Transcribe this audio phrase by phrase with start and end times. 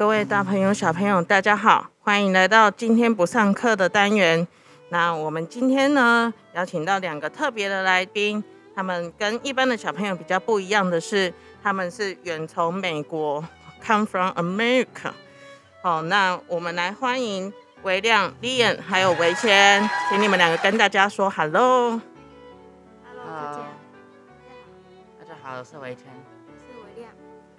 [0.00, 4.48] 各位大朋友、小朋友，大家好，欢迎来到今天不上课的单元。
[4.88, 8.42] 那我们今天呢，邀请到两个特别的来宾，
[8.74, 11.30] 他们跟一般的小朋友比较不一样的是，
[11.62, 13.44] 他们是远从美国
[13.84, 15.12] ，come from America。
[15.82, 22.00] 好，那我们来欢迎维亮、Lian 还有维谦，请你们两个跟大家说 hello。
[23.04, 23.66] Hello，大家好，
[25.18, 26.04] 大家好，我是维谦。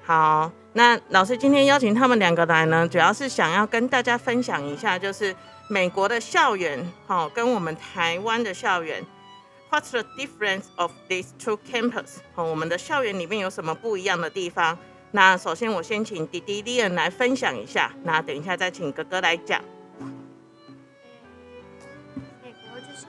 [0.03, 5.35] 好，那老师今天邀请他们两个来呢，主要是想要跟大家分享一下，就是
[5.69, 9.05] 美国的校园，好、跟我们台湾的校园
[9.69, 12.17] ，What's the difference of these two campus？
[12.33, 14.77] 好、我们的校园里面有什么不一样的地方？
[15.11, 19.61] 那首先我先请弟弟 Lian 来分享一下，那等一下再请哥哥来讲。
[22.43, 23.05] 美国就是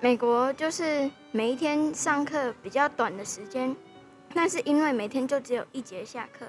[0.00, 3.74] 美国就是每一天上课比较短的时间，
[4.34, 6.46] 但是因为每天就只有一节下课，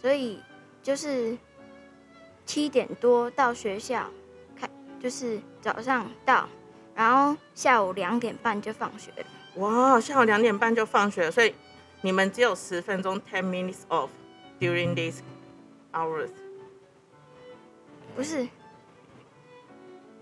[0.00, 0.40] 所以
[0.82, 1.36] 就是
[2.44, 4.10] 七点多到学校，
[4.56, 4.68] 开
[5.00, 6.48] 就是早上到，
[6.94, 9.24] 然后下午两点半就放学了。
[9.56, 11.54] 哇，下午两点半就放学了，所以
[12.02, 14.08] 你们只有十分钟 （ten minutes off
[14.58, 15.20] during these
[15.92, 16.30] hours）。
[18.16, 18.46] 不是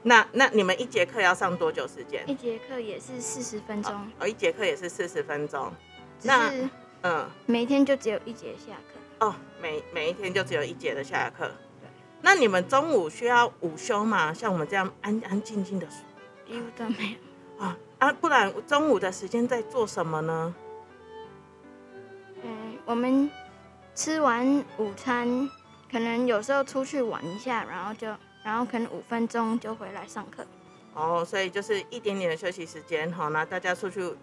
[0.02, 2.28] 那那你们一节课要上多久时间？
[2.28, 5.72] 一节课也是四十分钟，哦，一节课也是四十分钟。
[6.20, 6.68] 只那是
[7.02, 9.26] 嗯，每天就只有一节下课。
[9.26, 11.50] 哦，每每一天就只有一节的下课。
[12.20, 14.34] 那你们中午需要午休吗？
[14.34, 15.86] 像我们这样安安静静的
[16.46, 17.64] 几乎都没有。
[17.64, 20.54] 啊啊，不然中午的时间在做什么呢？
[22.42, 23.30] 嗯，我们
[23.94, 25.48] 吃完午餐，
[25.90, 28.08] 可能有时候出去玩一下，然后就，
[28.44, 30.44] 然后可能五分钟就回来上课。
[30.94, 34.14] 哦，所以就是一点点的休息时间，好，那大家出去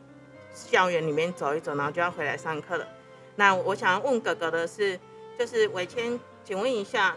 [0.56, 2.88] 校园里面走一走，然后就要回来上课了。
[3.36, 4.98] 那我想要问哥哥的是，
[5.38, 7.16] 就是伟谦，请问一下，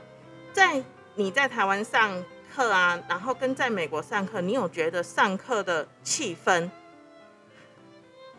[0.53, 0.83] 在
[1.15, 2.23] 你在台湾上
[2.55, 6.69] 课啊，然后跟在美国上课，你有觉得上课的气氛，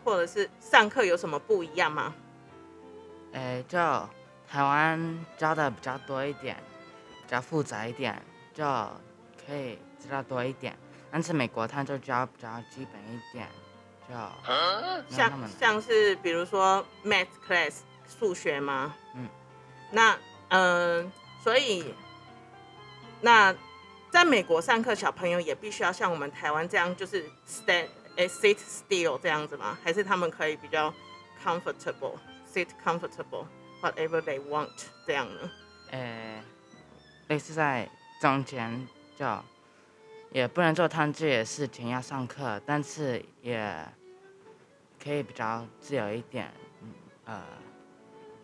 [0.04, 2.14] 或者是上课有什么不一样吗？
[3.68, 3.78] 就
[4.48, 6.56] 台湾教的比较多一点，
[7.22, 8.20] 比较复杂一点，
[8.52, 8.64] 就
[9.46, 10.76] 可以知道多一点。
[11.10, 13.46] 但是美国他就教比较基本一点，
[15.10, 15.48] 像。
[15.58, 17.74] 像是比如说 math class
[18.18, 18.94] 数学吗？
[19.14, 19.28] 嗯，
[19.90, 20.12] 那
[20.48, 21.12] 嗯、呃
[21.42, 21.94] 所以
[23.22, 23.54] 那
[24.10, 29.78] 在美国上课，小朋友也必须要像我们台湾这样，就是 stand 诶 sit still 这样子吗？
[29.82, 30.92] 还是他们可以比较
[31.42, 32.18] comfortable
[32.52, 33.46] sit comfortable
[33.80, 34.68] whatever they want
[35.06, 35.50] 这样呢？
[35.92, 36.42] 诶，
[37.28, 37.88] 类似在
[38.20, 39.24] 中间，就
[40.32, 43.86] 也不能做他们自己的事情，要上课，但是也
[45.02, 46.52] 可以比较自由一点，
[46.82, 46.88] 嗯
[47.26, 47.42] 呃，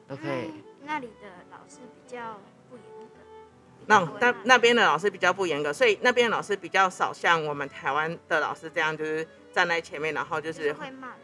[0.09, 0.49] 都可以。
[0.49, 2.39] 嗯那里的老师比较
[2.71, 3.17] 不严格。
[3.87, 11.17] 那那那边的老师比较不严格，所以那边的老师比较少像我们台湾的老师这样，就是站在前面，然后就就是是会骂人。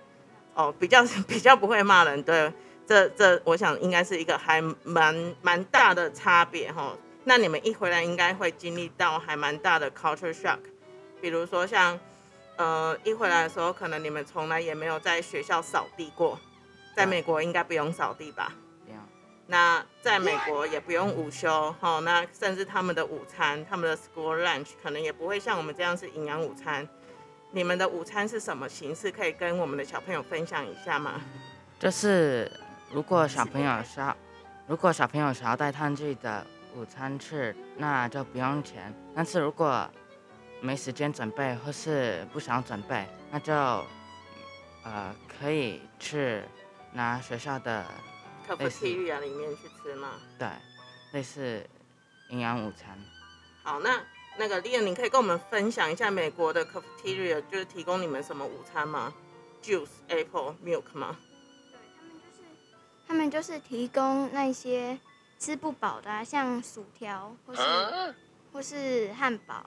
[0.55, 2.53] 哦，比较 比较不会骂人，对，
[2.85, 6.93] 这这我想应该是一个还蛮蛮大的差别哈。
[7.23, 10.59] 那你们一回来应该会经历到还蛮大的 culture shock，
[11.21, 11.97] 比如说像
[12.57, 16.39] 呃一回来的时候，可能你们从来也没有在学校扫地过，
[16.95, 18.53] 在美国应该不用扫地吧？
[18.87, 19.01] 没有。
[19.47, 26.89] 那在美国也不用午休哈，那甚至他们的午餐，他们的 school lunch 可能也不会像我们这样是营养午餐。
[27.51, 29.11] 你们的午餐是什么形式？
[29.11, 31.21] 可以跟我们的小朋友分享一下吗？
[31.79, 32.51] 就是
[32.91, 34.17] 如果小朋友是要，
[34.67, 38.95] 如果小朋友想要带他们自己的午餐吃，那就不用钱。
[39.15, 39.87] 但是如果
[40.63, 43.53] 没时间准备或是不想准备，那就
[44.85, 46.41] 呃可以去
[46.93, 47.85] 拿学校的
[48.49, 50.13] cafeteria 里面去吃吗？
[50.39, 50.49] 对
[51.13, 51.69] 类似
[52.31, 52.97] 营养午餐。
[53.65, 54.01] 好，那
[54.39, 59.13] 那个 Lian，你可以跟我们分享一下美国的 cafeteria 就是提供你们什么午餐吗
[59.63, 61.17] ？Juice、apple、milk 吗？
[61.73, 62.41] 对他们就是，
[63.09, 64.97] 他们就是提供那些
[65.41, 68.15] 吃不饱的、啊，像薯条或是、
[68.53, 69.67] 或是汉堡，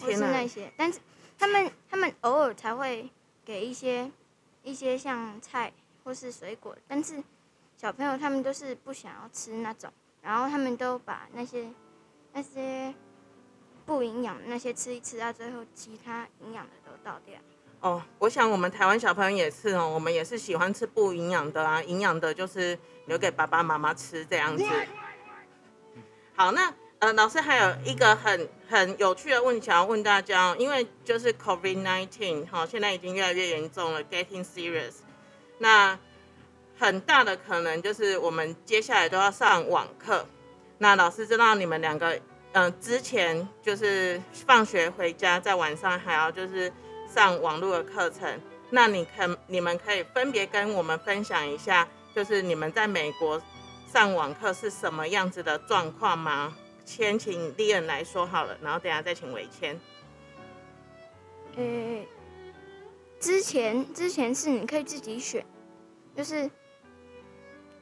[0.00, 0.98] 或是那些，但是
[1.38, 3.10] 他们他们偶尔才会
[3.44, 4.10] 给一些
[4.62, 5.72] 一些像菜
[6.04, 7.22] 或是水果，但是
[7.76, 9.92] 小朋友他们都是不想要吃那种，
[10.22, 11.68] 然后他们都把那些
[12.32, 12.94] 那些
[13.86, 17.34] 不营养的那些吃一吃，到最后其他营养的都倒掉。
[17.80, 24.64] 哦，我想我们台湾小朋友也是哦，我们也是喜欢吃不营养的啊，营养的就是留给爸爸妈妈吃这样子。
[26.34, 34.94] 好，那呃，老师还有一个很很有趣的问题想要问大家哦，因为就是 COVID nineteen 哈，现在已经越来越严重了，getting serious。
[35.58, 35.96] 那
[36.76, 40.26] 很大的可能就是我们接下来都要上网课。
[40.78, 42.18] 那老师知道你们两个，
[42.52, 46.72] 嗯、之前就是放学回家，在晚上还要就是
[47.08, 48.40] 上网络的课程。
[48.70, 53.40] 那你可你们可以分别跟我们分享一下，就是你们在美国
[53.92, 56.56] 上网课是什么样子的状况吗？
[56.88, 59.78] 先请丽恩来说好了，然后等下再请伟谦。
[61.54, 61.62] 呃，
[63.20, 65.44] 之前之前是你可以自己选，
[66.16, 66.50] 就是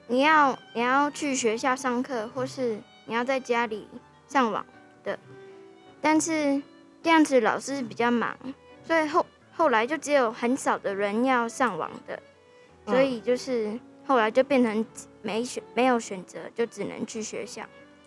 [0.08, 3.86] 你要你要去学校上课，或是你要在家里
[4.26, 4.66] 上网
[5.04, 5.16] 的。
[6.00, 6.60] 但是
[7.00, 8.36] 这样子老师比较忙，
[8.82, 12.20] 所以后后来就只有很少的人要上网的，
[12.86, 14.84] 所以就是后来就变成
[15.22, 17.64] 没选没有选择，就只能去学校。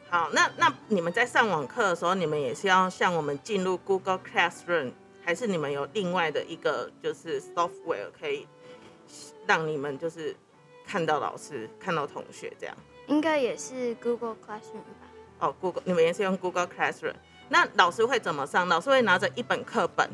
[0.09, 4.91] 好，那那你们在上网课的时候，你们也是要像我们进入 Google Classroom，
[5.23, 8.47] 还是你们有另外的一个就是 software 可以
[9.45, 10.35] 让你们就是
[10.87, 12.75] 看到老师、看到同学这样？
[13.05, 15.07] 应该也是 Google Classroom 吧？
[15.41, 17.13] 哦，Google，你们也是用 Google Classroom。
[17.47, 18.67] 那老师会怎么上？
[18.67, 20.09] 老师会拿着一本课本，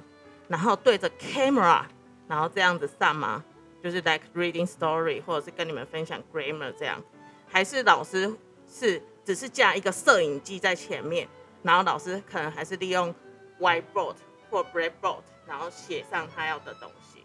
[0.50, 1.84] 然后对着 camera，
[2.28, 3.42] 然后这样子上吗？
[3.82, 7.02] 就是 like reading story，或者是跟你们分享 grammar 这样，
[7.48, 8.34] 还是老师
[8.68, 11.28] 是只是架一个摄影机在前面，
[11.64, 13.14] 然后老师可能还是利用
[13.60, 14.16] whiteboard
[14.52, 17.24] 或 blackboard，然后写上他要的东西。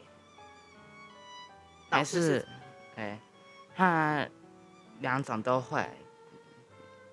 [1.90, 2.46] 还是，
[2.96, 3.18] 哎，
[3.76, 4.26] 他
[5.00, 5.86] 两种都会，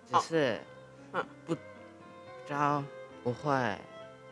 [0.08, 0.62] 只哦是
[1.12, 1.62] 嗯不比
[2.48, 2.82] 较
[3.24, 3.78] 不会，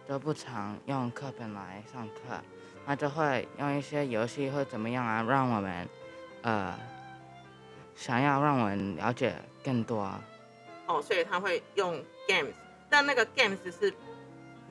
[0.07, 2.41] 都不常用课本来上课，
[2.85, 5.89] 他就会用一些游戏或怎么样啊，让我们
[6.43, 6.79] 呃
[7.95, 10.09] 想要让我们了解更多。
[10.87, 12.53] 哦，所以他会用 games，
[12.89, 13.93] 但那个 games 是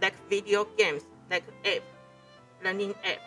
[0.01, 1.83] like video games，like app
[2.63, 3.19] learning app，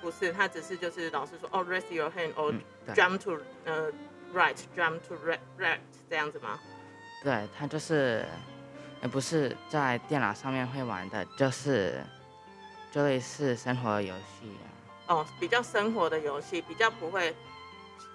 [0.00, 3.90] 不是，他只是就是老师说哦 raise your hand or 嗯，对 jump to 呃
[4.34, 5.78] right jump to right right
[6.08, 6.58] 这样子吗？
[7.22, 8.24] 对，他就是，
[9.02, 12.00] 也不是在电脑上面会玩的，就是
[12.92, 14.66] 就类似生活游戏啊。
[15.08, 17.34] 哦，比较生活的游戏，比较不会，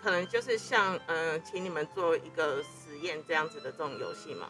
[0.03, 4.47] 可能就是像呃，请你们做一个实验这样子的这种游戏嘛。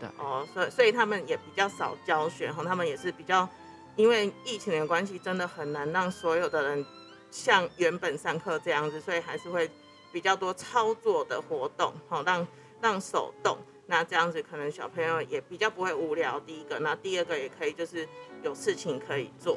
[0.00, 3.48] 对哦，所以所以他们也比较少教学哈，他们也是比较，
[3.96, 6.86] 因为疫情的关系，真的很难让所有的人
[7.30, 9.68] 像原本上课这样子，所以还是会
[10.12, 12.46] 比较多操作的活动，好让
[12.80, 13.58] 让手动。
[13.86, 16.38] 那这样子可能小朋友也比较不会无聊。
[16.40, 18.06] 第一个，那第二个也可以就是
[18.42, 19.56] 有事情可以做。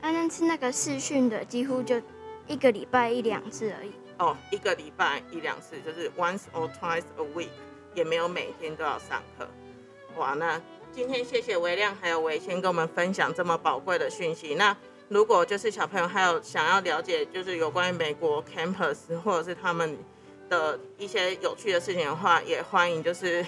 [0.00, 2.00] 啊，但是那个试训的几乎就
[2.46, 3.92] 一个礼拜一两次而已。
[4.18, 7.48] 哦，一个礼拜一两次，就是 once or twice a week，
[7.94, 9.46] 也没有每天都要上课。
[10.16, 10.60] 哇，那
[10.92, 14.54] 今天谢谢维亮还有维谦跟我们分享这么宝贵的讯息。
[14.54, 14.74] 那
[15.08, 19.96] 如果就是小朋友还有想要了解，就是有关于美国 campus 或者是他们
[20.48, 23.44] 的一些有趣的事情的话，也欢迎就是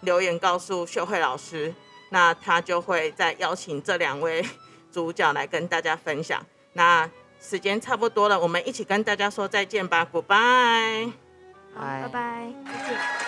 [0.00, 1.72] 留言告诉秀慧老师，
[2.10, 4.44] 那他就会再邀请这两位
[4.90, 6.44] 主角来跟大家分享。
[6.72, 7.08] 那
[7.40, 11.12] 时间差不多了，我们一起跟大家说再见吧，Goodbye。
[11.74, 13.27] 拜拜，再见。